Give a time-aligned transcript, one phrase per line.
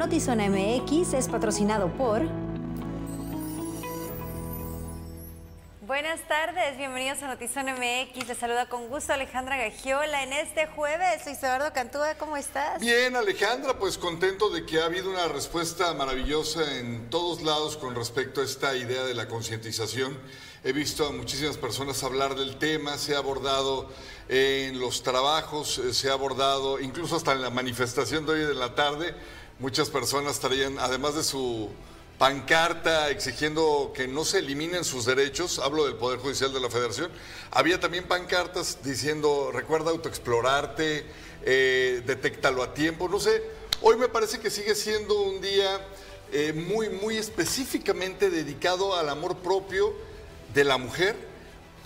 [0.00, 2.22] Notizona MX es patrocinado por...
[5.86, 8.26] Buenas tardes, bienvenidos a Notizón MX.
[8.26, 11.22] Les saluda con gusto Alejandra Gagiola en este jueves.
[11.22, 12.80] Soy Eduardo Cantúa, ¿cómo estás?
[12.80, 17.94] Bien, Alejandra, pues contento de que ha habido una respuesta maravillosa en todos lados con
[17.94, 20.18] respecto a esta idea de la concientización.
[20.64, 23.90] He visto a muchísimas personas hablar del tema, se ha abordado
[24.28, 28.54] en los trabajos, eh, se ha abordado incluso hasta en la manifestación de hoy de
[28.54, 29.14] la tarde.
[29.60, 31.68] Muchas personas traían, además de su
[32.16, 37.10] pancarta exigiendo que no se eliminen sus derechos, hablo del Poder Judicial de la Federación,
[37.50, 41.04] había también pancartas diciendo, recuerda autoexplorarte,
[41.44, 43.42] eh, detéctalo a tiempo, no sé,
[43.82, 45.86] hoy me parece que sigue siendo un día
[46.32, 49.92] eh, muy, muy específicamente dedicado al amor propio
[50.54, 51.16] de la mujer,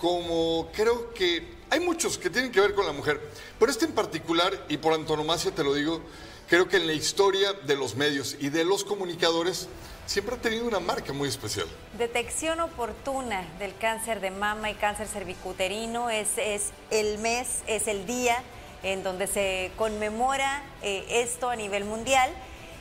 [0.00, 3.20] como creo que hay muchos que tienen que ver con la mujer,
[3.58, 6.00] pero este en particular, y por antonomasia te lo digo,
[6.48, 9.68] creo que en la historia de los medios y de los comunicadores,
[10.06, 11.66] siempre ha tenido una marca muy especial.
[11.98, 18.06] Detección oportuna del cáncer de mama y cáncer cervicuterino es, es el mes, es el
[18.06, 18.42] día
[18.82, 22.30] en donde se conmemora eh, esto a nivel mundial.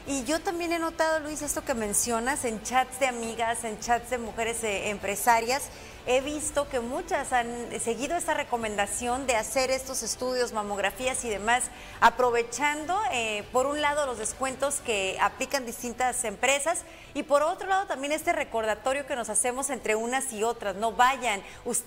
[0.06, 4.10] Y yo también he notado, Luis, esto que mencionas en chats de amigas, en chats
[4.10, 5.70] de mujeres eh, empresarias,
[6.06, 7.48] he visto que muchas han
[7.80, 11.64] seguido esta recomendación de hacer estos estudios, mamografías y demás,
[12.02, 16.84] aprovechando, eh, por un lado, los descuentos que aplican distintas empresas
[17.14, 20.76] y por otro lado también este recordatorio que nos hacemos entre unas y otras.
[20.76, 21.42] No vayan,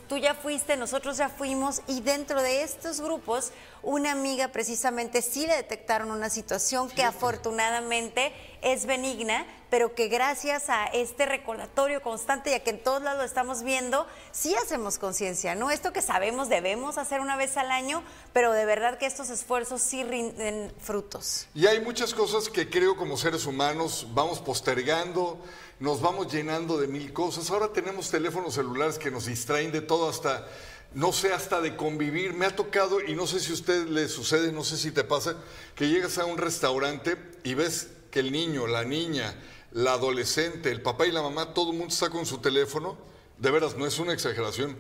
[0.09, 3.53] tú ya fuiste, nosotros ya fuimos y dentro de estos grupos,
[3.83, 10.69] una amiga precisamente sí le detectaron una situación que afortunadamente es benigna, pero que gracias
[10.69, 14.99] a este recordatorio constante y a que en todos lados lo estamos viendo, sí hacemos
[14.99, 15.71] conciencia, ¿no?
[15.71, 18.03] Esto que sabemos debemos hacer una vez al año,
[18.33, 21.49] pero de verdad que estos esfuerzos sí rinden frutos.
[21.55, 25.39] Y hay muchas cosas que creo como seres humanos vamos postergando,
[25.81, 27.51] nos vamos llenando de mil cosas.
[27.51, 30.47] Ahora tenemos teléfonos celulares que nos distraen de todo hasta
[30.95, 32.33] no sé, hasta de convivir.
[32.33, 35.05] Me ha tocado, y no sé si a usted le sucede, no sé si te
[35.05, 35.37] pasa,
[35.75, 39.35] que llegas a un restaurante y ves que el niño, la niña,
[39.73, 42.97] la adolescente, el papá y la mamá, todo el mundo está con su teléfono.
[43.39, 44.77] De veras, no es una exageración.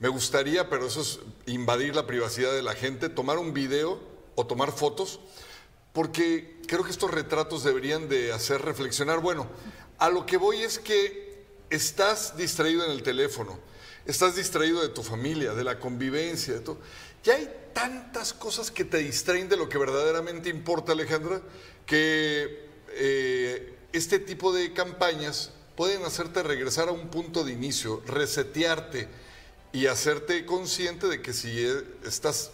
[0.00, 4.00] Me gustaría, pero eso es invadir la privacidad de la gente, tomar un video
[4.34, 5.20] o tomar fotos,
[5.92, 9.20] porque creo que estos retratos deberían de hacer reflexionar.
[9.20, 9.46] Bueno,
[9.98, 13.58] a lo que voy es que estás distraído en el teléfono,
[14.06, 16.78] estás distraído de tu familia, de la convivencia, de todo.
[17.22, 21.40] Ya hay tantas cosas que te distraen de lo que verdaderamente importa, Alejandra,
[21.86, 29.08] que eh, este tipo de campañas pueden hacerte regresar a un punto de inicio, resetearte
[29.72, 32.52] y hacerte consciente de que si e, estás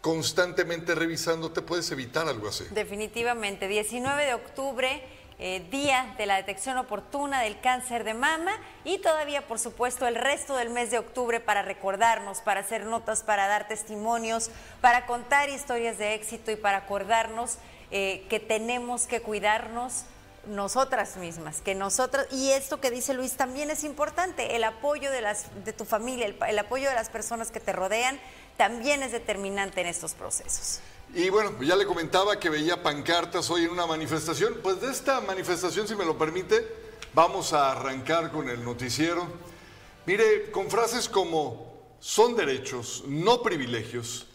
[0.00, 2.64] constantemente revisando, te puedes evitar algo así.
[2.70, 3.68] Definitivamente.
[3.68, 5.02] 19 de octubre,
[5.38, 8.52] eh, día de la detección oportuna del cáncer de mama
[8.84, 13.22] y todavía, por supuesto, el resto del mes de octubre para recordarnos, para hacer notas,
[13.22, 14.50] para dar testimonios,
[14.80, 17.58] para contar historias de éxito y para acordarnos
[17.90, 20.04] eh, que tenemos que cuidarnos
[20.46, 25.20] nosotras mismas, que nosotros, y esto que dice Luis también es importante, el apoyo de,
[25.20, 28.18] las, de tu familia, el, apoyo de las personas que te rodean,
[28.56, 30.80] también es determinante en estos procesos.
[31.14, 35.20] Y bueno, ya le comentaba que veía pancartas hoy en una manifestación, pues de esta
[35.20, 36.66] manifestación, si me lo permite,
[37.14, 39.24] vamos a arrancar con el noticiero.
[40.06, 44.26] Mire, con frases como son derechos, no privilegios,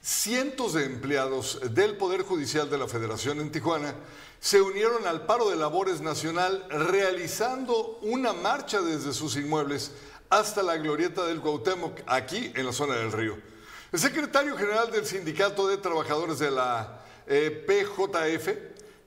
[0.00, 3.96] cientos de empleados del Poder Judicial de la Federación en Tijuana
[4.38, 9.90] se unieron al paro de labores nacional realizando una marcha desde sus inmuebles
[10.30, 13.57] hasta la glorieta del Cuauhtémoc, aquí en la zona del río.
[13.90, 18.48] El secretario general del Sindicato de Trabajadores de la eh, PJF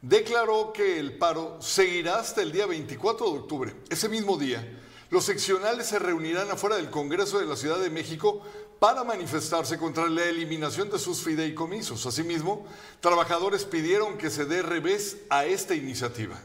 [0.01, 3.75] declaró que el paro seguirá hasta el día 24 de octubre.
[3.91, 4.67] Ese mismo día,
[5.11, 8.41] los seccionales se reunirán afuera del Congreso de la Ciudad de México
[8.79, 12.07] para manifestarse contra la eliminación de sus fideicomisos.
[12.07, 12.65] Asimismo,
[13.01, 16.41] trabajadores pidieron que se dé revés a esta iniciativa.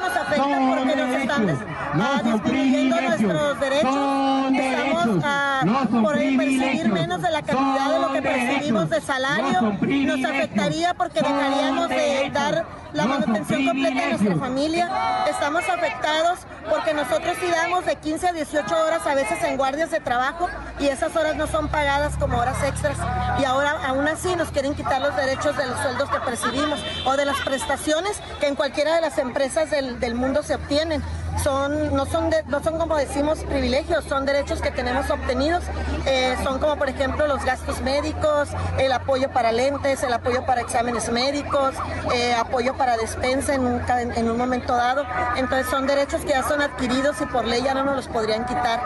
[0.00, 1.46] Nos afecta porque nos están
[1.94, 8.22] no disminuyendo nuestros derechos, estamos a, por percibir menos de la cantidad de lo que
[8.22, 14.90] percibimos de salario, nos afectaría porque dejaríamos de dar la manutención completa de nuestra familia,
[15.28, 19.90] estamos afectados porque nosotros sí damos de 15 a 18 horas a veces en guardias
[19.90, 20.48] de trabajo
[20.78, 22.96] y esas horas no son pagadas como horas extras.
[23.40, 27.16] Y ahora aún así nos quieren quitar los derechos de los sueldos que percibimos o
[27.16, 31.02] de las prestaciones que en cualquiera de las empresas del, del mundo se obtienen.
[31.42, 35.64] son, no, son no son como decimos privilegios, son derechos que tenemos obtenidos.
[36.06, 38.48] Eh, son como por ejemplo los gastos médicos,
[38.78, 41.74] el apoyo para lentes, el apoyo para exámenes médicos,
[42.14, 45.04] eh, apoyo para despensa en un, en un momento dado.
[45.36, 48.44] Entonces son derechos que ya son adquiridos y por ley ya no nos los podrían
[48.46, 48.80] quitar.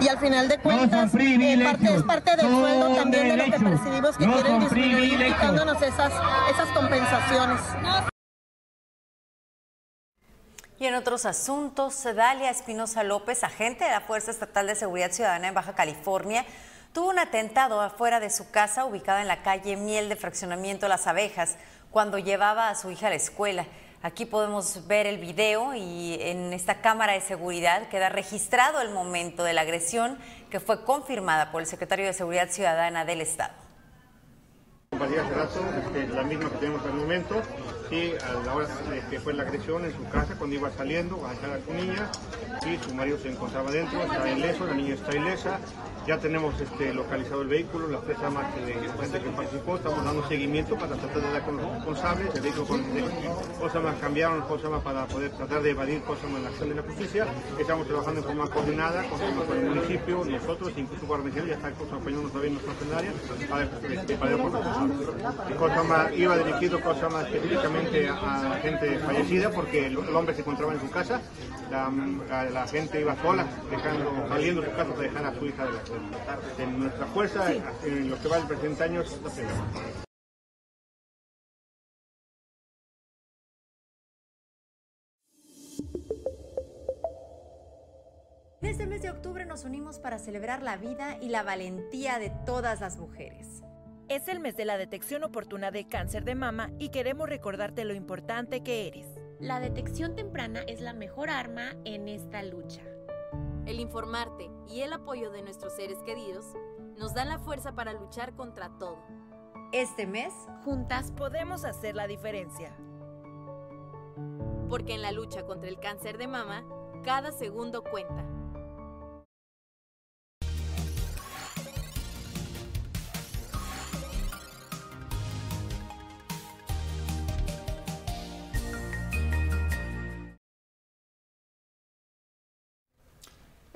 [0.00, 3.64] Y al final de cuentas eh, parte, es parte del sueldo también de lo que
[3.64, 6.12] percibimos que quieren disminuir quitándonos esas,
[6.50, 7.60] esas compensaciones.
[10.82, 15.46] Y en otros asuntos, Dalia Espinosa López, agente de la Fuerza Estatal de Seguridad Ciudadana
[15.46, 16.44] en Baja California,
[16.92, 21.06] tuvo un atentado afuera de su casa ubicada en la calle Miel de Fraccionamiento Las
[21.06, 21.56] Abejas
[21.92, 23.64] cuando llevaba a su hija a la escuela.
[24.02, 29.44] Aquí podemos ver el video y en esta cámara de seguridad queda registrado el momento
[29.44, 30.18] de la agresión
[30.50, 33.54] que fue confirmada por el secretario de Seguridad Ciudadana del Estado.
[34.90, 37.40] Rato, este, la misma que tenemos al momento,
[37.92, 38.68] a la hora
[39.10, 42.10] que fue la agresión en su casa, cuando iba saliendo a dejar a su niña,
[42.66, 45.58] y su marido se encontraba dentro, está ileso, la niña está ilesa,
[46.06, 50.74] ya tenemos este, localizado el vehículo, las tres armas que, que participó, estamos dando seguimiento
[50.76, 52.82] para tratar de dar con los responsables, el vehículo con,
[53.60, 56.68] cosas más cambiaron, cosas más para poder tratar de evadir cosas más en la acción
[56.70, 57.26] de la justicia.
[57.60, 61.68] Estamos trabajando en forma coordinada con, con el municipio, nosotros, incluso Guardia Nacional, ya está
[61.68, 68.58] acompañándonos también nuestra para, este, para, para cosa más, iba dirigido cosa más específicamente a,
[68.62, 71.20] gente fallecida porque el, hombre se encontraba en su casa,
[71.70, 71.90] la,
[72.50, 75.72] la, gente iba sola, dejando, saliendo de su casa para dejar a su hija de
[75.72, 79.30] la en nuestra fuerza, en lo que va el presente año, es la
[88.60, 92.30] En este mes de octubre nos unimos para celebrar la vida y la valentía de
[92.46, 93.62] todas las mujeres.
[94.12, 97.94] Es el mes de la detección oportuna de cáncer de mama y queremos recordarte lo
[97.94, 99.06] importante que eres.
[99.40, 102.82] La detección temprana es la mejor arma en esta lucha.
[103.64, 106.44] El informarte y el apoyo de nuestros seres queridos
[106.98, 108.98] nos dan la fuerza para luchar contra todo.
[109.72, 112.76] Este mes, juntas podemos hacer la diferencia.
[114.68, 116.66] Porque en la lucha contra el cáncer de mama,
[117.02, 118.26] cada segundo cuenta.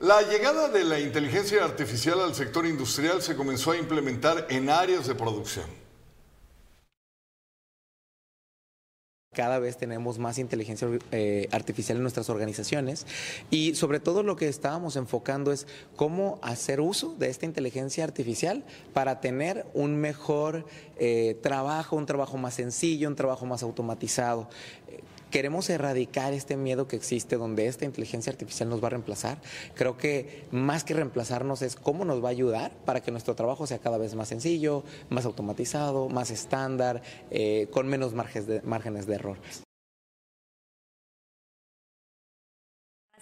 [0.07, 5.09] La llegada de la inteligencia artificial al sector industrial se comenzó a implementar en áreas
[5.09, 5.67] de producción.
[9.33, 13.07] cada vez tenemos más inteligencia eh, artificial en nuestras organizaciones
[13.51, 18.65] y sobre todo lo que estábamos enfocando es cómo hacer uso de esta inteligencia artificial
[18.95, 20.65] para tener un mejor
[20.99, 24.49] eh, trabajo, un trabajo más sencillo, un trabajo más automatizado.
[25.31, 29.39] Queremos erradicar este miedo que existe donde esta inteligencia artificial nos va a reemplazar.
[29.75, 33.67] Creo que más que reemplazarnos es cómo nos va a ayudar para que nuestro trabajo
[33.67, 39.39] sea cada vez más sencillo, más automatizado, más estándar, eh, con menos márgenes de, error.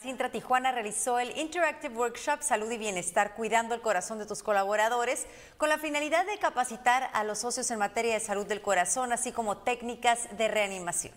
[0.03, 5.27] Sintra Tijuana realizó el Interactive Workshop Salud y Bienestar Cuidando el Corazón de tus colaboradores
[5.57, 9.33] con la finalidad de capacitar a los socios en materia de salud del corazón, así
[9.33, 11.15] como técnicas de reanimación.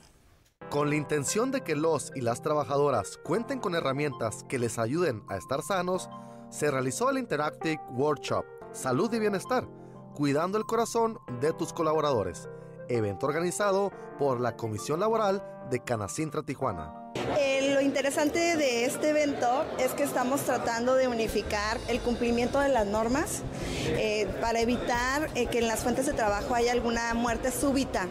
[0.70, 5.24] Con la intención de que los y las trabajadoras cuenten con herramientas que les ayuden
[5.30, 6.10] a estar sanos,
[6.50, 9.66] se realizó el Interactive Workshop Salud y Bienestar,
[10.14, 12.50] cuidando el corazón de tus colaboradores,
[12.90, 17.12] evento organizado por la Comisión Laboral de Canacintra Tijuana.
[17.40, 22.70] Eh, lo interesante de este evento es que estamos tratando de unificar el cumplimiento de
[22.70, 23.44] las normas
[23.90, 28.08] eh, para evitar eh, que en las fuentes de trabajo haya alguna muerte súbita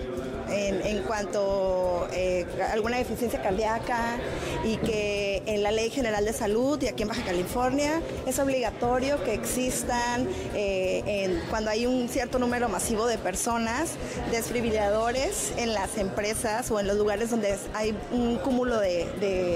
[0.49, 4.19] en, cuanto a alguna deficiencia cardíaca
[4.65, 9.23] y que en la Ley General de Salud y aquí en Baja California es obligatorio
[9.25, 10.29] que existan
[11.51, 13.95] cuando hay un cierto número masivo de personas
[14.31, 19.56] desfibriladores en las empresas o en los lugares donde hay un cúmulo de,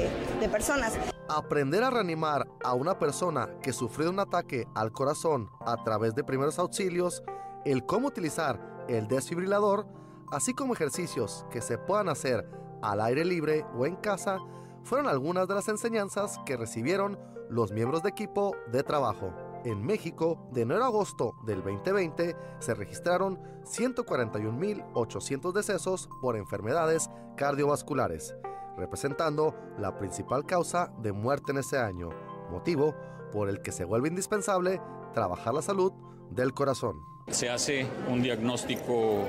[0.50, 0.98] personas.
[1.28, 6.24] Aprender a reanimar a una persona que sufrió un ataque al corazón a través de
[6.24, 7.22] primeros auxilios,
[7.64, 9.86] el cómo utilizar el desfibrilador,
[10.32, 12.48] así como ejercicios que se puedan hacer
[12.82, 14.38] al aire libre o en casa,
[14.82, 19.32] fueron algunas de las enseñanzas que recibieron los miembros de equipo de trabajo.
[19.64, 28.34] En México, de enero a agosto del 2020, se registraron 141.800 decesos por enfermedades cardiovasculares
[28.80, 32.10] representando la principal causa de muerte en ese año,
[32.50, 32.94] motivo
[33.30, 34.80] por el que se vuelve indispensable
[35.14, 35.92] trabajar la salud
[36.30, 37.00] del corazón.
[37.28, 39.24] Se hace un diagnóstico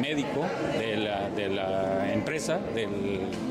[0.00, 0.46] médico
[0.78, 2.88] de la, de la empresa, del,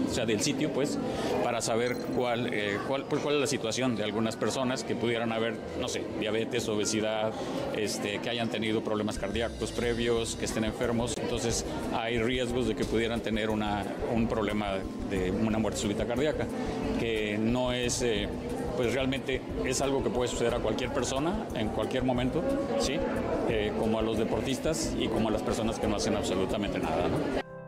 [0.10, 0.98] o sea, del sitio, pues,
[1.44, 5.32] para saber cuál, eh, cuál, pues, cuál es la situación de algunas personas que pudieran
[5.32, 7.32] haber, no sé, diabetes, obesidad,
[7.75, 11.16] este, que hayan tenido problemas cardíacos previos, que estén enfermos.
[11.22, 14.75] Entonces, hay riesgos de que pudieran tener una, un problema
[15.10, 16.48] de una muerte súbita cardíaca,
[17.00, 18.01] que no es...
[18.01, 18.27] Eh,
[18.77, 22.43] pues realmente es algo que puede suceder a cualquier persona en cualquier momento,
[22.79, 22.98] ¿sí?
[23.50, 27.10] Eh, como a los deportistas y como a las personas que no hacen absolutamente nada.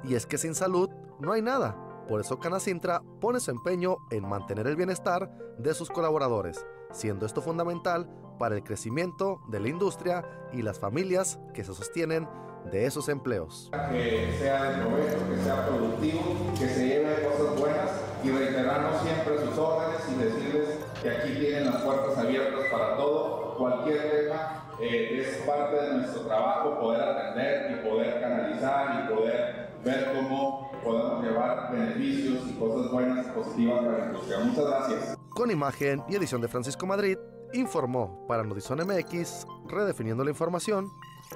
[0.03, 0.89] Y es que sin salud
[1.19, 1.75] no hay nada.
[2.07, 7.41] Por eso Canacintra pone su empeño en mantener el bienestar de sus colaboradores, siendo esto
[7.41, 10.23] fundamental para el crecimiento de la industria
[10.53, 12.27] y las familias que se sostienen
[12.71, 13.69] de esos empleos.
[13.91, 17.91] Que sea de provecho, que sea productivo, que se lleve cosas buenas
[18.23, 23.55] y reiterarnos siempre sus órdenes y decirles que aquí tienen las puertas abiertas para todo,
[23.57, 24.65] cualquier tema.
[24.79, 30.71] Eh, es parte de nuestro trabajo poder atender y poder canalizar y poder ver cómo
[30.83, 34.39] podemos llevar beneficios y cosas buenas y positivas para la industria.
[34.39, 35.17] Muchas gracias.
[35.29, 37.17] Con imagen y edición de Francisco Madrid,
[37.53, 40.89] informó para Notizón MX, redefiniendo la información,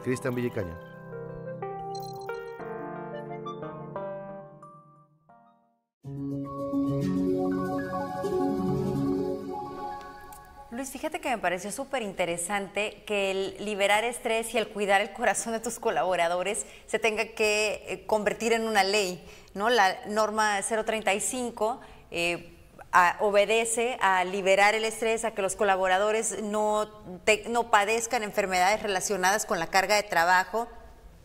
[0.03, 0.92] Cristian Villicaña.
[11.03, 15.51] Fíjate que me pareció súper interesante que el liberar estrés y el cuidar el corazón
[15.51, 19.21] de tus colaboradores se tenga que eh, convertir en una ley,
[19.53, 19.69] ¿no?
[19.69, 22.57] La norma 035 eh,
[23.19, 26.89] obedece a liberar el estrés, a que los colaboradores no,
[27.49, 30.69] no padezcan enfermedades relacionadas con la carga de trabajo.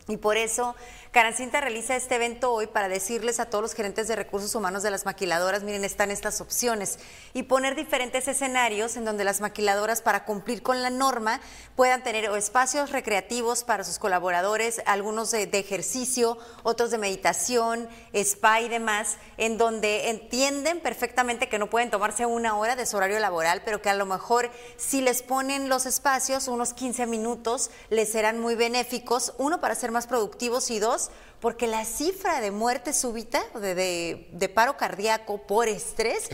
[0.09, 0.75] Y por eso
[1.11, 4.91] Canacinta realiza este evento hoy para decirles a todos los gerentes de recursos humanos de
[4.91, 6.99] las maquiladoras, miren, están estas opciones.
[7.33, 11.41] Y poner diferentes escenarios en donde las maquiladoras para cumplir con la norma
[11.77, 18.61] puedan tener espacios recreativos para sus colaboradores, algunos de, de ejercicio, otros de meditación, spa
[18.61, 23.19] y demás, en donde entienden perfectamente que no pueden tomarse una hora de su horario
[23.19, 28.13] laboral, pero que a lo mejor si les ponen los espacios, unos 15 minutos, les
[28.13, 30.98] serán muy benéficos, uno para ser más productivos y dos,
[31.41, 36.29] porque la cifra de muerte súbita, de, de- de paro cardíaco por estrés,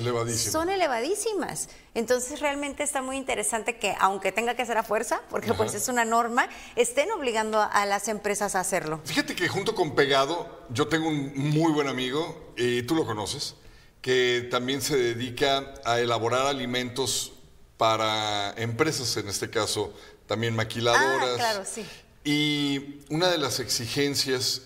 [0.51, 1.69] son elevadísimas.
[1.93, 5.59] Entonces realmente está muy interesante que, aunque tenga que ser a fuerza, porque Ajá.
[5.59, 9.01] pues es una norma, estén obligando a, a las empresas a hacerlo.
[9.05, 13.57] Fíjate que junto con Pegado, yo tengo un muy buen amigo, y tú lo conoces,
[14.01, 17.33] que también se dedica a elaborar alimentos
[17.77, 19.93] para empresas, en este caso
[20.27, 21.31] también maquiladoras.
[21.35, 21.85] Ah, claro, sí.
[22.25, 24.63] Y una de las exigencias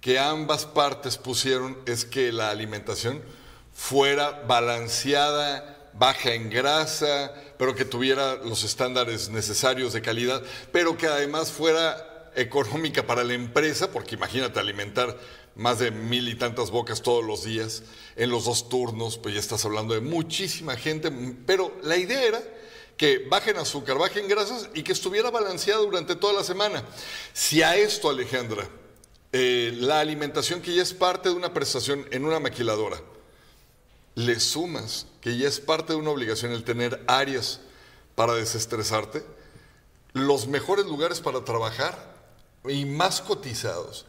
[0.00, 3.22] que ambas partes pusieron es que la alimentación
[3.72, 11.06] fuera balanceada, baja en grasa, pero que tuviera los estándares necesarios de calidad, pero que
[11.06, 15.16] además fuera económica para la empresa, porque imagínate alimentar
[15.54, 17.82] más de mil y tantas bocas todos los días,
[18.16, 21.10] en los dos turnos, pues ya estás hablando de muchísima gente,
[21.46, 22.42] pero la idea era
[22.96, 26.84] que bajen azúcar, bajen grasas y que estuviera balanceado durante toda la semana.
[27.32, 28.68] Si a esto, Alejandra,
[29.32, 33.00] eh, la alimentación que ya es parte de una prestación en una maquiladora,
[34.14, 37.60] le sumas que ya es parte de una obligación el tener áreas
[38.14, 39.22] para desestresarte,
[40.14, 42.16] los mejores lugares para trabajar
[42.66, 44.06] y más cotizados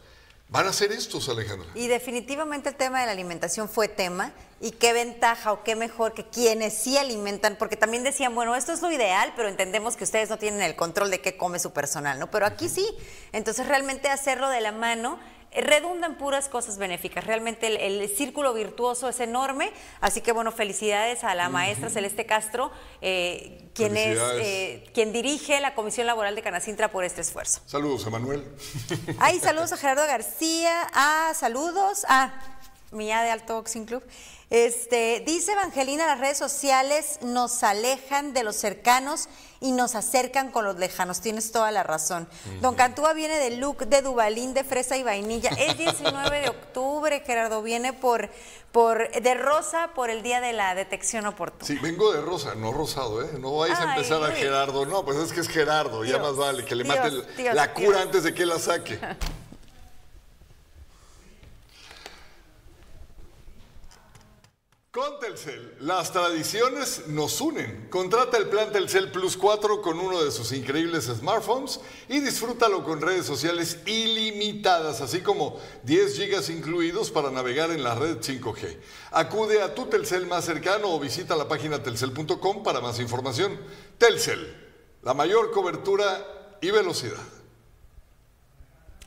[0.48, 1.68] van a ser estos, Alejandra.
[1.74, 6.14] Y definitivamente el tema de la alimentación fue tema y qué ventaja o qué mejor
[6.14, 10.04] que quienes sí alimentan, porque también decían, bueno, esto es lo ideal, pero entendemos que
[10.04, 12.30] ustedes no tienen el control de qué come su personal, ¿no?
[12.30, 12.86] Pero aquí sí.
[13.32, 15.18] Entonces realmente hacerlo de la mano
[15.52, 17.24] eh, redunda en puras cosas benéficas.
[17.24, 22.26] Realmente el, el círculo virtuoso es enorme, así que bueno, felicidades a la maestra Celeste
[22.26, 27.60] Castro, eh, quien es eh, quien dirige la Comisión Laboral de Canacintra por este esfuerzo.
[27.66, 28.44] Saludos, Emanuel.
[29.18, 30.88] Ay, saludos a Gerardo García.
[30.92, 32.04] Ah, saludos.
[32.08, 32.32] Ah,
[32.90, 34.02] Mía de Alto Boxing Club.
[34.50, 39.28] Este, dice Evangelina, las redes sociales nos alejan de los cercanos
[39.60, 41.20] y nos acercan con los lejanos.
[41.20, 42.26] Tienes toda la razón.
[42.62, 45.50] Don Cantúa viene de look de Dubalín de fresa y vainilla.
[45.50, 47.60] Es 19 de octubre, Gerardo.
[47.62, 48.30] Viene por,
[48.72, 51.66] por de rosa por el día de la detección oportuna.
[51.66, 53.28] Sí, vengo de rosa, no rosado, ¿eh?
[53.38, 54.32] No vayas a Ay, empezar a.
[54.34, 54.86] Gerardo.
[54.86, 57.54] No, pues es que es Gerardo, ya más vale, que le Dios, mate el- Dios,
[57.54, 58.00] la cura Dios.
[58.00, 58.98] antes de que la saque.
[64.98, 67.86] Con Telcel, las tradiciones nos unen.
[67.88, 71.78] Contrata el plan Telcel Plus 4 con uno de sus increíbles smartphones
[72.08, 77.94] y disfrútalo con redes sociales ilimitadas, así como 10 gigas incluidos para navegar en la
[77.94, 78.76] red 5G.
[79.12, 83.56] Acude a tu Telcel más cercano o visita la página telcel.com para más información.
[83.98, 84.52] Telcel,
[85.04, 87.37] la mayor cobertura y velocidad.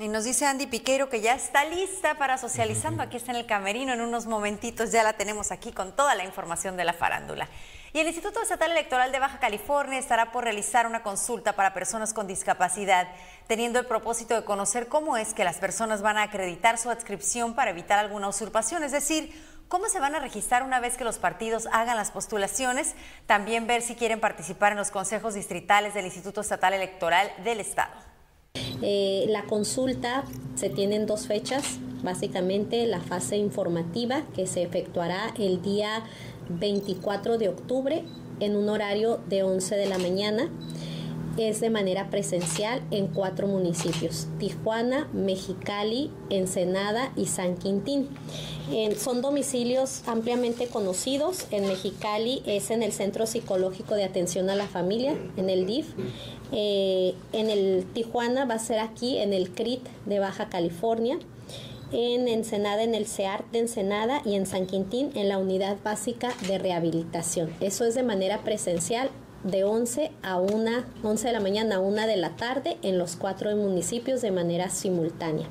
[0.01, 3.03] Y nos dice Andy Piqueiro que ya está lista para socializando.
[3.03, 3.93] Aquí está en el camerino.
[3.93, 7.47] En unos momentitos ya la tenemos aquí con toda la información de la farándula.
[7.93, 12.15] Y el Instituto Estatal Electoral de Baja California estará por realizar una consulta para personas
[12.15, 13.09] con discapacidad,
[13.45, 17.53] teniendo el propósito de conocer cómo es que las personas van a acreditar su adscripción
[17.53, 19.31] para evitar alguna usurpación, es decir,
[19.67, 22.95] cómo se van a registrar una vez que los partidos hagan las postulaciones,
[23.27, 28.10] también ver si quieren participar en los consejos distritales del Instituto Estatal Electoral del Estado.
[28.81, 30.23] Eh, la consulta
[30.55, 36.03] se tiene en dos fechas, básicamente la fase informativa que se efectuará el día
[36.49, 38.03] 24 de octubre
[38.39, 40.49] en un horario de 11 de la mañana.
[41.37, 48.09] Es de manera presencial en cuatro municipios, Tijuana, Mexicali, Ensenada y San Quintín.
[48.97, 51.47] son domicilios ampliamente conocidos.
[51.51, 55.87] En Mexicali es en el Centro Psicológico de Atención a la Familia, en el DIF.
[56.51, 61.17] Eh, en el Tijuana va a ser aquí, en el CRIT de Baja California
[61.93, 66.33] en Ensenada, en el CEAR de Ensenada y en San Quintín en la unidad básica
[66.47, 67.53] de rehabilitación.
[67.59, 69.09] Eso es de manera presencial
[69.43, 70.71] de 11 a 1,
[71.03, 74.69] 11 de la mañana a 1 de la tarde en los cuatro municipios de manera
[74.69, 75.47] simultánea.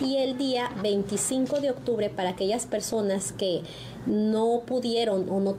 [0.00, 3.62] Y el día 25 de octubre para aquellas personas que
[4.06, 5.56] no pudieron o no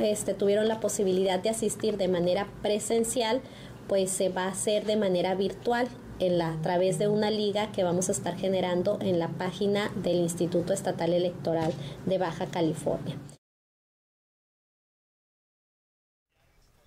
[0.00, 3.42] este, tuvieron la posibilidad de asistir de manera presencial,
[3.88, 5.88] pues se va a hacer de manera virtual
[6.40, 10.72] a través de una liga que vamos a estar generando en la página del Instituto
[10.72, 11.72] Estatal Electoral
[12.06, 13.16] de Baja California.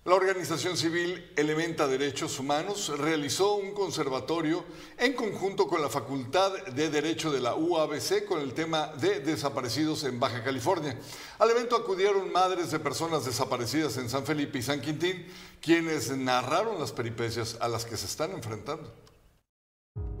[0.06, 4.62] La organización civil Elementa Derechos Humanos realizó un conservatorio
[4.98, 10.04] en conjunto con la Facultad de Derecho de la UABC con el tema de desaparecidos
[10.04, 10.96] en Baja California.
[11.40, 15.26] Al evento acudieron madres de personas desaparecidas en San Felipe y San Quintín,
[15.60, 18.94] quienes narraron las peripecias a las que se están enfrentando.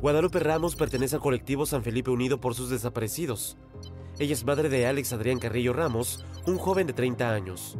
[0.00, 3.56] Guadalupe Ramos pertenece al colectivo San Felipe Unido por sus desaparecidos.
[4.18, 7.78] Ella es madre de Alex Adrián Carrillo Ramos, un joven de 30 años.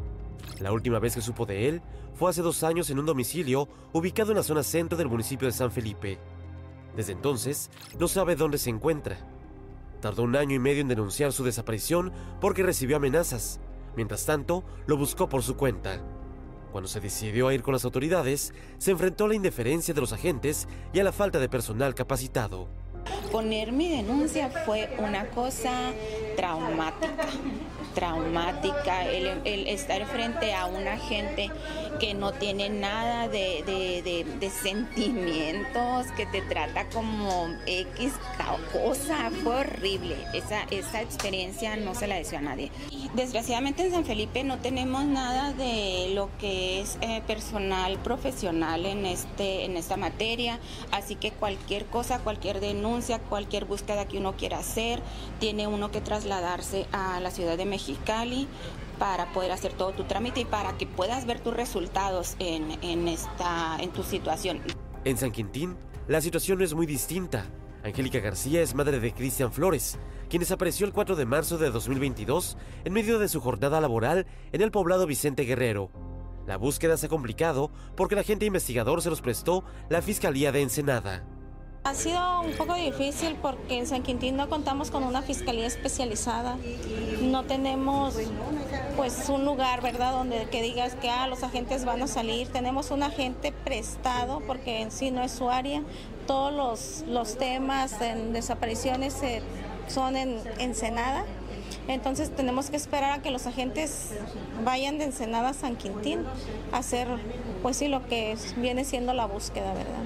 [0.61, 1.83] La última vez que supo de él
[2.15, 5.53] fue hace dos años en un domicilio ubicado en la zona centro del municipio de
[5.53, 6.19] San Felipe.
[6.97, 9.19] Desde entonces, no sabe dónde se encuentra.
[10.01, 13.61] Tardó un año y medio en denunciar su desaparición porque recibió amenazas.
[13.97, 16.01] Mientras tanto, lo buscó por su cuenta.
[16.73, 20.13] Cuando se decidió a ir con las autoridades, se enfrentó a la indiferencia de los
[20.13, 22.69] agentes y a la falta de personal capacitado.
[23.31, 25.93] Poner mi denuncia fue una cosa
[26.37, 27.27] traumática
[27.97, 31.51] traumática, el, estar frente a una gente
[31.99, 38.13] que no tiene nada de, sentimientos, que te trata como X
[38.71, 40.15] cosa, fue horrible.
[40.35, 42.71] Esa, esa experiencia no se la deseo a nadie.
[43.15, 49.07] Desgraciadamente en San Felipe no tenemos nada de lo que es eh, personal profesional en,
[49.07, 50.61] este, en esta materia,
[50.93, 55.01] así que cualquier cosa, cualquier denuncia, cualquier búsqueda que uno quiera hacer,
[55.41, 58.49] tiene uno que trasladarse a la Ciudad de México Mexicali
[58.99, 63.77] para poder hacer todo tu trámite y para que puedas ver tus resultados en, esta,
[63.79, 64.61] en tu situación.
[65.05, 65.77] En San Quintín,
[66.09, 67.47] la situación es muy distinta.
[67.85, 72.57] Angélica García es madre de Cristian Flores, quien desapareció el 4 de marzo de 2022
[72.85, 75.91] en medio de su jornada laboral en el poblado Vicente Guerrero.
[76.47, 80.63] La búsqueda se ha complicado porque el agente investigador se los prestó la Fiscalía de
[80.63, 81.25] Ensenada.
[81.87, 86.57] Ha sido un poco difícil porque en San Quintín no contamos con una fiscalía especializada.
[87.23, 88.17] No tenemos
[88.97, 92.49] pues un lugar, ¿verdad?, donde que digas que ah, los agentes van a salir.
[92.49, 95.81] Tenemos un agente prestado porque en sí no es su área.
[96.27, 99.15] Todos los, los temas en desapariciones
[99.87, 101.25] son en Ensenada.
[101.89, 104.11] Entonces tenemos que esperar a que los agentes
[104.65, 106.25] vayan de Ensenada a San Quintín
[106.73, 107.09] a hacer,
[107.63, 110.03] pues sí, lo que viene siendo la búsqueda, ¿verdad?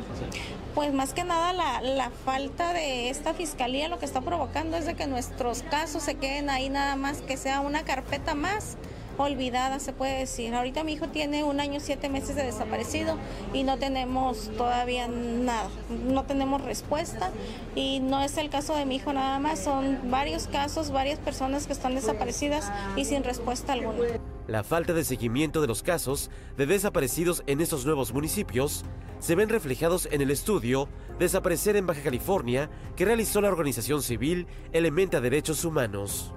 [0.75, 4.87] Pues más que nada la, la falta de esta fiscalía lo que está provocando es
[4.87, 8.77] de que nuestros casos se queden ahí nada más, que sea una carpeta más
[9.25, 10.55] olvidada, se puede decir.
[10.55, 13.17] Ahorita mi hijo tiene un año, siete meses de desaparecido
[13.53, 15.69] y no tenemos todavía nada,
[16.07, 17.31] no tenemos respuesta
[17.75, 21.67] y no es el caso de mi hijo nada más, son varios casos, varias personas
[21.67, 23.99] que están desaparecidas y sin respuesta alguna.
[24.47, 28.85] La falta de seguimiento de los casos de desaparecidos en estos nuevos municipios
[29.21, 34.47] se ven reflejados en el estudio Desaparecer en Baja California que realizó la organización civil
[34.73, 36.35] Elementa Derechos Humanos.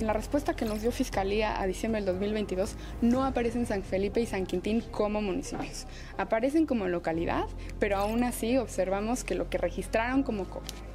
[0.00, 4.20] En la respuesta que nos dio Fiscalía a diciembre del 2022 no aparecen San Felipe
[4.20, 5.86] y San Quintín como municipios.
[6.18, 7.44] Aparecen como localidad,
[7.78, 10.46] pero aún así observamos que lo que registraron como,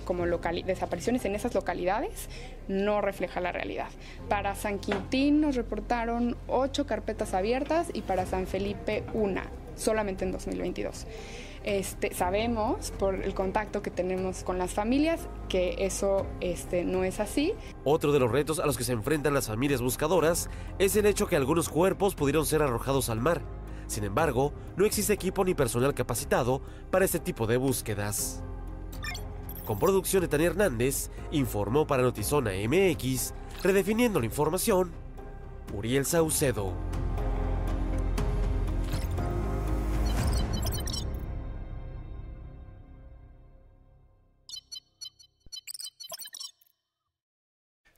[0.04, 2.28] como desapariciones en esas localidades
[2.68, 3.88] no refleja la realidad.
[4.28, 10.34] Para San Quintín nos reportaron ocho carpetas abiertas y para San Felipe una, solamente en
[10.34, 11.08] 2022.
[11.64, 17.20] Este, sabemos por el contacto que tenemos con las familias que eso este, no es
[17.20, 17.54] así.
[17.84, 21.28] Otro de los retos a los que se enfrentan las familias buscadoras es el hecho
[21.28, 23.42] que algunos cuerpos pudieron ser arrojados al mar.
[23.88, 28.44] Sin embargo, no existe equipo ni personal capacitado para este tipo de búsquedas.
[29.66, 34.92] Con producción de Tania Hernández, informó para Notizona MX, redefiniendo la información,
[35.74, 36.74] Uriel Saucedo.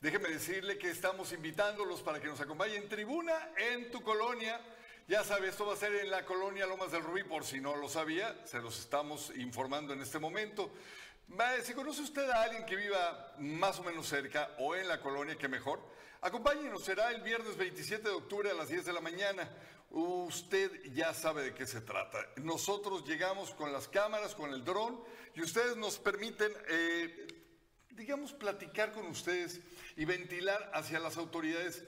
[0.02, 4.60] Déjeme decirle que estamos invitándolos para que nos acompañen en tribuna en tu colonia.
[5.08, 7.76] Ya sabe, esto va a ser en la colonia Lomas del Rubí, por si no
[7.76, 10.72] lo sabía, se los estamos informando en este momento.
[11.64, 15.38] Si conoce usted a alguien que viva más o menos cerca o en la colonia,
[15.38, 15.80] que mejor,
[16.22, 19.48] acompáñenos, será el viernes 27 de octubre a las 10 de la mañana.
[19.92, 22.18] Usted ya sabe de qué se trata.
[22.38, 25.00] Nosotros llegamos con las cámaras, con el dron,
[25.36, 27.28] y ustedes nos permiten, eh,
[27.96, 29.62] digamos, platicar con ustedes
[29.96, 31.84] y ventilar hacia las autoridades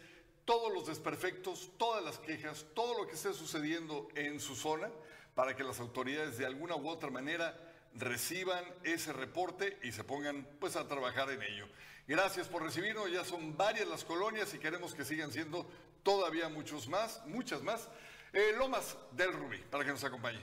[0.46, 4.90] todos los desperfectos, todas las quejas, todo lo que esté sucediendo en su zona,
[5.36, 7.58] para que las autoridades de alguna u otra manera
[7.96, 11.68] reciban ese reporte y se pongan pues a trabajar en ello.
[12.08, 15.66] Gracias por recibirnos, ya son varias las colonias y queremos que sigan siendo
[16.04, 17.88] todavía muchos más, muchas más.
[18.34, 20.42] Eh, Lomas del Rubí, para que nos acompañe.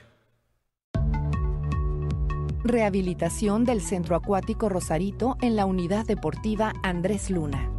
[2.63, 7.71] Rehabilitación del Centro Acuático Rosarito en la Unidad Deportiva Andrés Luna.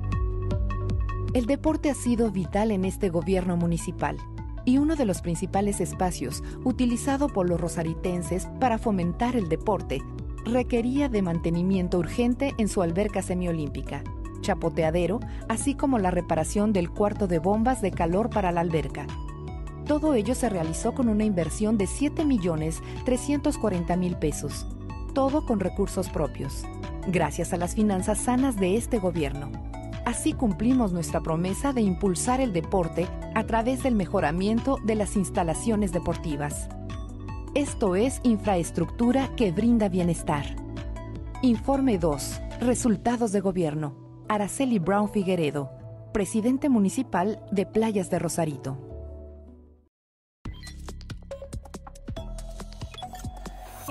[1.35, 4.17] El deporte ha sido vital en este gobierno municipal
[4.65, 10.03] y uno de los principales espacios utilizado por los rosaritenses para fomentar el deporte
[10.45, 14.03] requería de mantenimiento urgente en su alberca semiolímpica,
[14.41, 19.07] chapoteadero, así como la reparación del cuarto de bombas de calor para la alberca.
[19.87, 24.67] Todo ello se realizó con una inversión de 7.340.000 pesos,
[25.13, 26.65] todo con recursos propios,
[27.09, 29.51] gracias a las finanzas sanas de este gobierno.
[30.05, 35.93] Así cumplimos nuestra promesa de impulsar el deporte a través del mejoramiento de las instalaciones
[35.93, 36.69] deportivas.
[37.55, 40.57] Esto es infraestructura que brinda bienestar.
[41.43, 42.41] Informe 2.
[42.61, 43.95] Resultados de gobierno.
[44.29, 45.71] Araceli Brown Figueredo,
[46.13, 48.92] presidente municipal de Playas de Rosarito.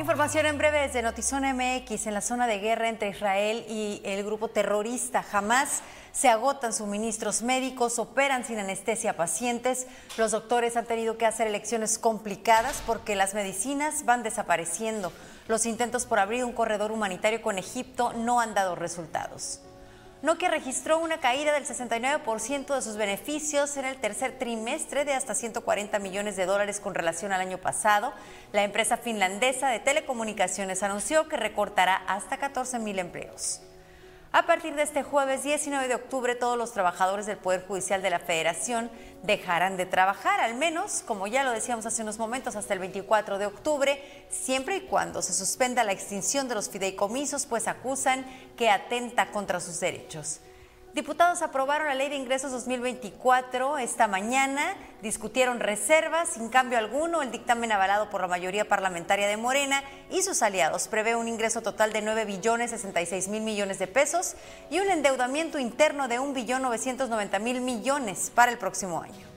[0.02, 4.26] Información en breve desde Notizona MX en la zona de guerra entre Israel y el
[4.26, 5.84] grupo terrorista Hamas.
[6.12, 9.86] Se agotan suministros médicos, operan sin anestesia a pacientes.
[10.18, 15.14] Los doctores han tenido que hacer elecciones complicadas porque las medicinas van desapareciendo.
[15.48, 19.62] Los intentos por abrir un corredor humanitario con Egipto no han dado resultados.
[20.21, 25.34] Nokia registró una caída del 69% de sus beneficios en el tercer trimestre de hasta
[25.34, 28.13] 140 millones de dólares con relación al año pasado.
[28.51, 33.62] La empresa finlandesa de telecomunicaciones anunció que recortará hasta 14 mil empleos.
[34.34, 38.10] A partir de este jueves 19 de octubre, todos los trabajadores del Poder Judicial de
[38.10, 38.89] la Federación
[39.24, 43.39] dejarán de trabajar, al menos, como ya lo decíamos hace unos momentos, hasta el 24
[43.39, 48.70] de octubre, siempre y cuando se suspenda la extinción de los fideicomisos, pues acusan que
[48.70, 50.39] atenta contra sus derechos.
[50.93, 57.32] Diputados aprobaron la Ley de Ingresos 2024 esta mañana, discutieron reservas sin cambio alguno, el
[57.32, 61.93] dictamen avalado por la mayoría parlamentaria de Morena y sus aliados prevé un ingreso total
[61.93, 64.36] de 9 billones 66 mil millones de pesos
[64.69, 69.27] y un endeudamiento interno de 1 billón 990 mil millones para el próximo año.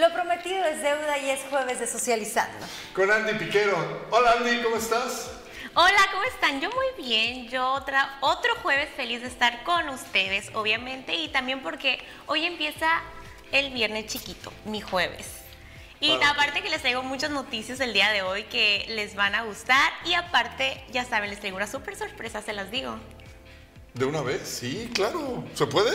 [0.00, 2.66] Lo prometido es deuda y es jueves de socializando.
[2.94, 4.06] Con Andy Piquero.
[4.10, 5.30] Hola Andy, ¿cómo estás?
[5.74, 6.58] Hola, ¿cómo están?
[6.62, 7.50] Yo muy bien.
[7.50, 13.02] Yo otra, otro jueves feliz de estar con ustedes, obviamente, y también porque hoy empieza
[13.52, 15.26] el viernes chiquito, mi jueves.
[16.00, 19.42] Y aparte que les traigo muchas noticias el día de hoy que les van a
[19.42, 22.96] gustar y aparte, ya saben, les traigo una súper sorpresa, se las digo.
[23.92, 24.48] ¿De una vez?
[24.48, 25.44] Sí, claro.
[25.52, 25.94] ¿Se puede?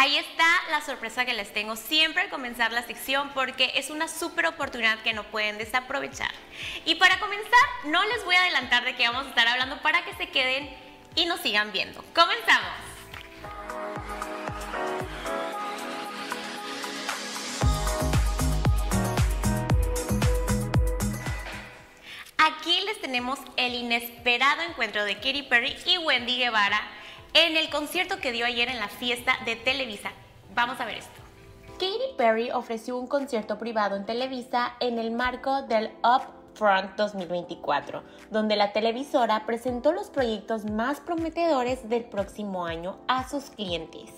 [0.00, 4.06] Ahí está la sorpresa que les tengo siempre al comenzar la sección porque es una
[4.06, 6.30] súper oportunidad que no pueden desaprovechar.
[6.84, 10.04] Y para comenzar, no les voy a adelantar de qué vamos a estar hablando para
[10.04, 10.70] que se queden
[11.16, 12.04] y nos sigan viendo.
[12.14, 12.70] Comenzamos.
[22.36, 26.88] Aquí les tenemos el inesperado encuentro de Katy Perry y Wendy Guevara
[27.46, 30.10] en el concierto que dio ayer en la fiesta de Televisa.
[30.56, 31.20] Vamos a ver esto.
[31.74, 38.56] Katy Perry ofreció un concierto privado en Televisa en el marco del Upfront 2024, donde
[38.56, 44.10] la televisora presentó los proyectos más prometedores del próximo año a sus clientes.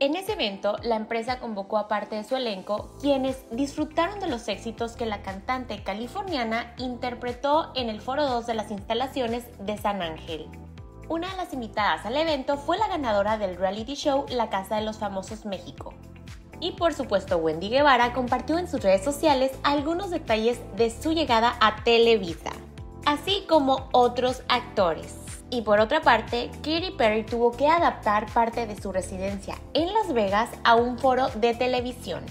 [0.00, 4.48] En ese evento, la empresa convocó a parte de su elenco, quienes disfrutaron de los
[4.48, 10.00] éxitos que la cantante californiana interpretó en el Foro 2 de las instalaciones de San
[10.00, 10.48] Ángel.
[11.08, 14.82] Una de las invitadas al evento fue la ganadora del reality show La Casa de
[14.82, 15.94] los Famosos México.
[16.60, 21.56] Y por supuesto, Wendy Guevara compartió en sus redes sociales algunos detalles de su llegada
[21.60, 22.50] a Televisa,
[23.06, 25.16] así como otros actores.
[25.48, 30.12] Y por otra parte, Katy Perry tuvo que adaptar parte de su residencia en Las
[30.12, 32.22] Vegas a un foro de televisión.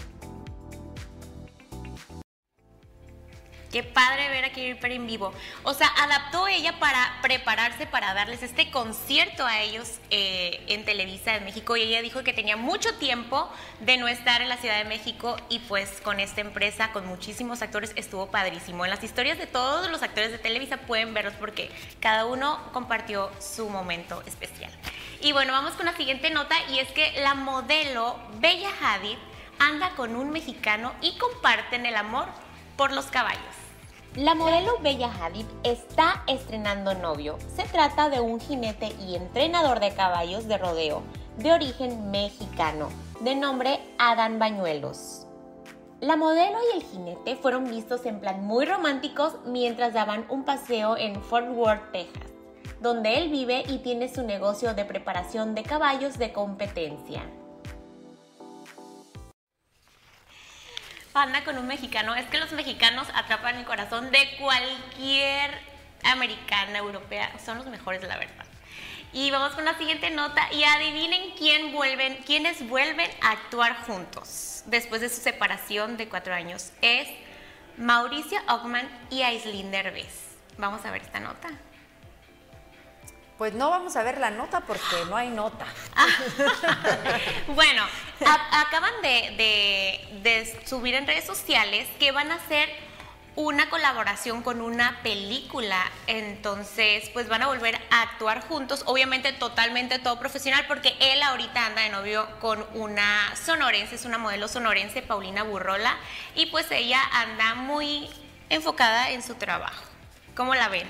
[3.77, 5.31] Qué padre ver a Katy Perry en vivo.
[5.61, 11.33] O sea, adaptó ella para prepararse para darles este concierto a ellos eh, en Televisa
[11.33, 13.47] de México y ella dijo que tenía mucho tiempo
[13.81, 17.61] de no estar en la Ciudad de México y pues con esta empresa, con muchísimos
[17.61, 18.83] actores, estuvo padrísimo.
[18.83, 23.29] En las historias de todos los actores de Televisa pueden verlos porque cada uno compartió
[23.39, 24.71] su momento especial.
[25.21, 29.19] Y bueno, vamos con la siguiente nota y es que la modelo Bella Hadid
[29.59, 32.25] anda con un mexicano y comparten el amor
[32.75, 33.66] por los caballos.
[34.17, 37.37] La modelo Bella Hadid está estrenando novio.
[37.55, 41.03] Se trata de un jinete y entrenador de caballos de rodeo
[41.37, 45.27] de origen mexicano, de nombre Adán Bañuelos.
[46.01, 50.97] La modelo y el jinete fueron vistos en plan muy románticos mientras daban un paseo
[50.97, 52.31] en Fort Worth, Texas,
[52.81, 57.21] donde él vive y tiene su negocio de preparación de caballos de competencia.
[61.17, 65.51] Anda con un mexicano, es que los mexicanos atrapan el corazón de cualquier
[66.03, 68.45] americana, europea, son los mejores, la verdad.
[69.13, 74.63] Y vamos con la siguiente nota y adivinen quién vuelven, quiénes vuelven a actuar juntos
[74.65, 76.71] después de su separación de cuatro años.
[76.81, 77.07] Es
[77.77, 80.35] Mauricio Ockman y Aislinn Derbez.
[80.57, 81.49] Vamos a ver esta nota.
[83.37, 85.65] Pues no vamos a ver la nota porque no hay nota.
[87.47, 87.83] bueno,
[88.25, 92.67] a- acaban de, de- de subir en redes sociales que van a hacer
[93.35, 95.79] una colaboración con una película.
[96.07, 98.81] Entonces, pues van a volver a actuar juntos.
[98.87, 104.17] Obviamente totalmente todo profesional porque él ahorita anda de novio con una sonorense, es una
[104.17, 105.95] modelo sonorense, Paulina Burrola.
[106.33, 108.09] Y pues ella anda muy
[108.49, 109.83] enfocada en su trabajo.
[110.35, 110.87] ¿Cómo la ven?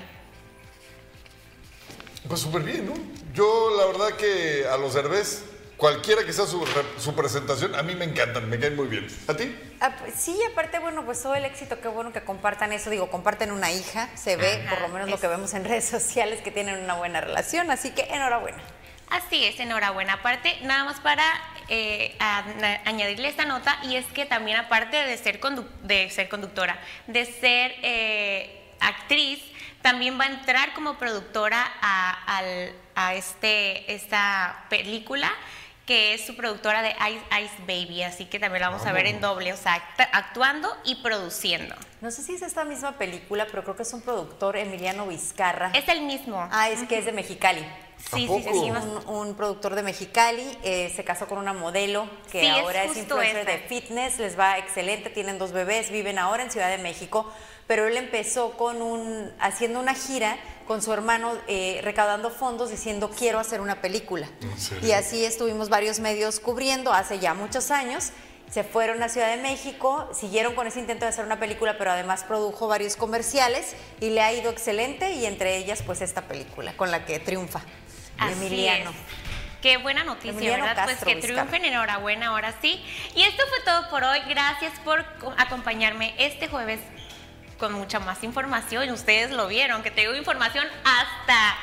[2.28, 2.94] Pues súper bien, ¿no?
[3.34, 5.44] Yo la verdad que a los Derbez,
[5.76, 9.06] cualquiera que sea su, re- su presentación, a mí me encantan, me caen muy bien.
[9.28, 9.56] ¿A ti?
[9.80, 12.90] Ah, pues sí, aparte, bueno, pues todo el éxito, qué bueno que compartan eso.
[12.90, 15.84] Digo, comparten una hija, se ve, Ajá, por lo menos lo que vemos en redes
[15.88, 18.58] sociales, que tienen una buena relación, así que enhorabuena.
[19.10, 20.14] Así es, enhorabuena.
[20.14, 21.24] Aparte, nada más para
[21.68, 22.44] eh, a-
[22.84, 27.24] añadirle esta nota, y es que también aparte de ser, condu- de ser conductora, de
[27.24, 29.40] ser eh, actriz,
[29.82, 35.30] también va a entrar como productora a, este, esta película
[35.86, 39.06] que es su productora de Ice Ice Baby, así que también la vamos a ver
[39.06, 41.74] en doble, o sea, act- actuando y produciendo.
[42.02, 45.70] No sé si es esta misma película, pero creo que es un productor, Emiliano Vizcarra.
[45.72, 46.46] Es el mismo.
[46.52, 47.64] Ah, es que es de Mexicali.
[47.98, 48.70] Sí, sí, sí, sí.
[48.70, 52.84] Un, un productor de Mexicali, eh, se casó con una modelo que Sí, es ahora
[52.84, 53.50] es, justo influencer esa.
[53.50, 57.30] de fitness, les va excelente, tienen dos bebés, viven ahora en Ciudad de México,
[57.66, 63.10] pero él empezó con un, haciendo una gira con su hermano, eh, recaudando fondos, diciendo
[63.10, 64.28] quiero hacer una película.
[64.82, 68.10] Y así estuvimos varios medios cubriendo hace ya muchos años.
[68.50, 71.90] Se fueron a Ciudad de México, siguieron con ese intento de hacer una película, pero
[71.90, 76.74] además produjo varios comerciales y le ha ido excelente y entre ellas pues esta película
[76.74, 77.60] con la que triunfa.
[78.18, 78.90] Así Emiliano.
[78.90, 78.96] es.
[79.62, 80.86] Qué buena noticia, Emiliano ¿verdad?
[80.86, 82.80] Castro, pues que triunfen, enhorabuena, ahora sí.
[83.16, 84.20] Y esto fue todo por hoy.
[84.28, 86.78] Gracias por co- acompañarme este jueves
[87.58, 88.88] con mucha más información.
[88.90, 91.56] Ustedes lo vieron, que tengo información hasta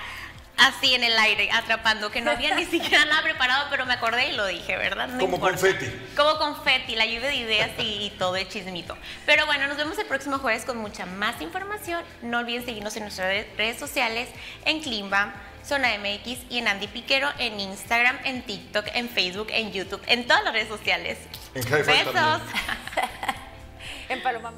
[0.58, 4.28] así en el aire, atrapando, que no había ni siquiera nada preparado, pero me acordé
[4.30, 5.08] y lo dije, ¿verdad?
[5.08, 5.58] No Como importa.
[5.58, 5.86] confeti.
[6.18, 8.98] Como confeti, la lluvia de ideas y, y todo el chismito.
[9.26, 12.04] Pero bueno, nos vemos el próximo jueves con mucha más información.
[12.24, 14.28] No olviden seguirnos en nuestras re- redes sociales,
[14.66, 15.34] en Klimba,
[15.66, 20.28] Zona MX y en Andy Piquero, en Instagram, en TikTok, en Facebook, en YouTube, en
[20.28, 21.18] todas las redes sociales.
[21.56, 22.42] En Besos.
[24.08, 24.54] En Paloma.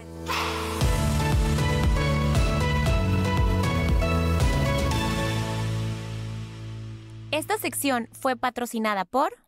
[7.31, 9.46] Esta sección fue patrocinada por...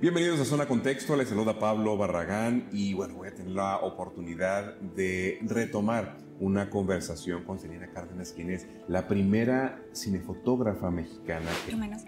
[0.00, 4.76] Bienvenidos a Zona Contexto, les saluda Pablo Barragán y bueno, voy a tener la oportunidad
[4.76, 11.50] de retomar una conversación con Selena Cárdenas, quien es la primera cinefotógrafa mexicana.
[11.76, 12.02] Menos.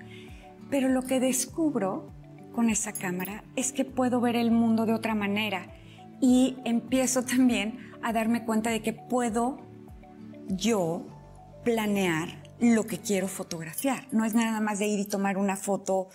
[0.71, 2.13] Pero lo que descubro
[2.55, 5.75] con esa cámara es que puedo ver el mundo de otra manera
[6.21, 9.67] y empiezo también a darme cuenta de que puedo
[10.47, 11.09] yo
[11.65, 14.07] planear lo que quiero fotografiar.
[14.13, 16.09] No es nada más de ir y tomar una foto.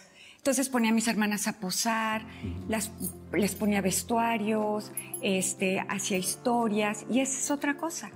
[0.45, 2.21] Entonces ponía a mis hermanas a posar,
[2.67, 2.91] las,
[3.33, 4.91] les ponía vestuarios,
[5.23, 8.11] este, hacía historias y esa es otra cosa.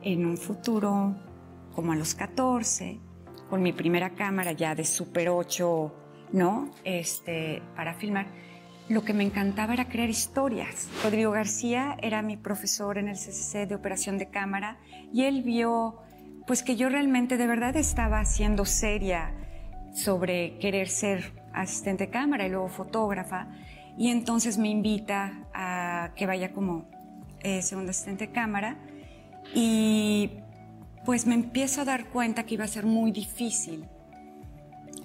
[0.00, 1.14] En un futuro,
[1.74, 2.98] como a los 14,
[3.50, 5.94] con mi primera cámara ya de Super 8,
[6.32, 6.70] ¿no?
[6.84, 8.28] Este, para filmar,
[8.88, 10.88] lo que me encantaba era crear historias.
[11.04, 14.78] Rodrigo García era mi profesor en el CCC de operación de cámara
[15.12, 15.98] y él vio
[16.46, 19.34] pues que yo realmente de verdad estaba siendo seria
[19.92, 23.48] sobre querer ser asistente de cámara y luego fotógrafa
[23.96, 26.86] y entonces me invita a que vaya como
[27.42, 28.78] eh, segundo asistente de cámara
[29.54, 30.30] y
[31.04, 33.86] pues me empiezo a dar cuenta que iba a ser muy difícil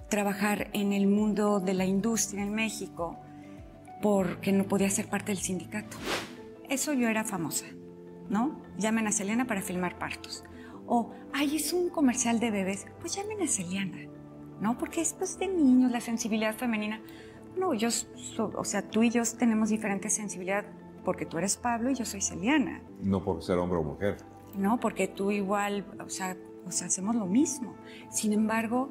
[0.09, 3.17] trabajar en el mundo de la industria en México
[4.01, 5.97] porque no podía ser parte del sindicato.
[6.69, 7.65] Eso yo era famosa,
[8.29, 8.61] ¿no?
[8.77, 10.43] Llamen a Selena para filmar partos.
[10.85, 13.97] O, ay, es un comercial de bebés, pues llamen a Selena,
[14.61, 14.77] ¿no?
[14.77, 17.01] Porque es pues, de niños, la sensibilidad femenina.
[17.57, 20.65] No, yo, so- o sea, tú y yo tenemos diferente sensibilidad
[21.03, 22.81] porque tú eres Pablo y yo soy Celiana.
[23.01, 24.17] No por ser hombre o mujer.
[24.57, 24.79] ¿no?
[24.79, 27.75] Porque tú igual, o sea, o sea, hacemos lo mismo.
[28.09, 28.89] Sin embargo,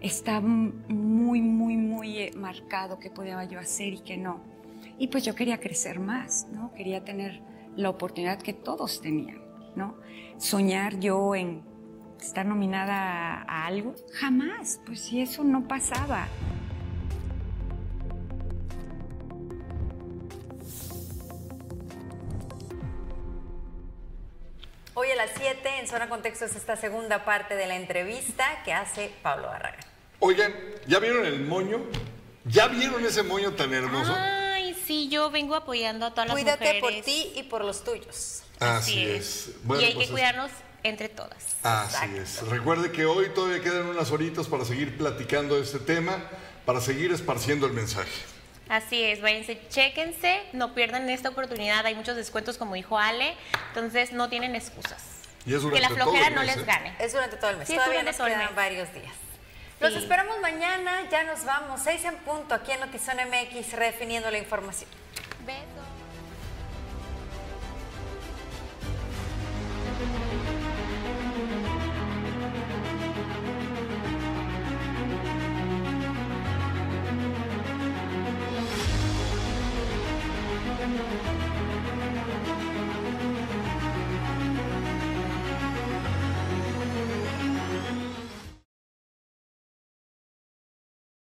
[0.00, 4.40] está muy, muy, muy eh, marcado qué podía yo hacer y qué no.
[4.98, 6.72] Y pues yo quería crecer más, ¿no?
[6.74, 7.42] Quería tener
[7.76, 9.38] la oportunidad que todos tenían,
[9.76, 9.94] ¿no?
[10.38, 11.62] Soñar yo en
[12.20, 16.28] estar nominada a, algo, jamás, pues si eso no pasaba.
[24.94, 28.72] Hoy a las 7 en Zona Contexto es esta segunda parte de la entrevista que
[28.72, 29.80] hace Pablo Barragán.
[30.18, 30.52] Oigan,
[30.86, 31.80] ¿ya vieron el moño?
[32.44, 34.12] ¿Ya vieron ese moño tan hermoso?
[34.16, 37.04] Ay, sí, yo vengo apoyando a todas las Cuídate por mujeres.
[37.04, 38.42] ti y por los tuyos.
[38.58, 39.52] Así es.
[39.62, 40.50] Bueno, y hay pues que es- cuidarnos
[40.82, 41.56] entre todas.
[41.62, 42.42] Así es.
[42.48, 46.18] Recuerde que hoy todavía quedan unas horitas para seguir platicando de este tema,
[46.64, 48.10] para seguir esparciendo el mensaje.
[48.68, 53.34] Así es, váyanse, chéquense, no pierdan esta oportunidad, hay muchos descuentos como dijo Ale,
[53.68, 55.02] entonces no tienen excusas.
[55.44, 56.66] Y es que la todo flojera no mes, les ¿eh?
[56.66, 56.94] gane.
[57.00, 57.66] Es durante todo el mes.
[57.66, 58.54] Sí, Todavía nos todo el quedan mes.
[58.56, 59.12] varios días.
[59.80, 59.98] Los Sí.
[59.98, 64.88] esperamos mañana, ya nos vamos, 6 en punto, aquí en Notizón MX, redefiniendo la información.
[65.44, 65.64] Besos.